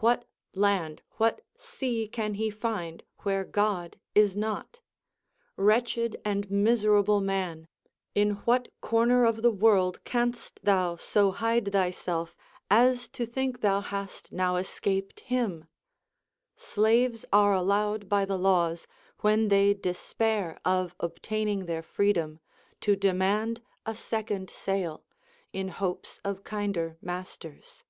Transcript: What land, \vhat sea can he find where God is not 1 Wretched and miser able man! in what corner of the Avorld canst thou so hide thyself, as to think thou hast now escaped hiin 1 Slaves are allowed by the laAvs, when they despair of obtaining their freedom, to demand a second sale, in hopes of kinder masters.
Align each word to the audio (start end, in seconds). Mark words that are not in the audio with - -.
What 0.00 0.24
land, 0.54 1.02
\vhat 1.20 1.38
sea 1.54 2.08
can 2.08 2.34
he 2.34 2.50
find 2.50 3.04
where 3.18 3.44
God 3.44 3.96
is 4.12 4.34
not 4.36 4.80
1 5.54 5.66
Wretched 5.66 6.16
and 6.24 6.50
miser 6.50 6.98
able 6.98 7.20
man! 7.20 7.68
in 8.12 8.30
what 8.44 8.72
corner 8.80 9.24
of 9.24 9.40
the 9.42 9.52
Avorld 9.52 10.02
canst 10.02 10.58
thou 10.64 10.96
so 10.96 11.30
hide 11.30 11.70
thyself, 11.70 12.34
as 12.68 13.06
to 13.10 13.24
think 13.24 13.60
thou 13.60 13.80
hast 13.80 14.32
now 14.32 14.56
escaped 14.56 15.26
hiin 15.28 15.48
1 15.60 15.68
Slaves 16.56 17.24
are 17.32 17.52
allowed 17.54 18.08
by 18.08 18.24
the 18.24 18.36
laAvs, 18.36 18.84
when 19.20 19.46
they 19.46 19.74
despair 19.74 20.58
of 20.64 20.96
obtaining 20.98 21.66
their 21.66 21.84
freedom, 21.84 22.40
to 22.80 22.96
demand 22.96 23.62
a 23.86 23.94
second 23.94 24.50
sale, 24.50 25.04
in 25.52 25.68
hopes 25.68 26.18
of 26.24 26.42
kinder 26.42 26.98
masters. 27.00 27.84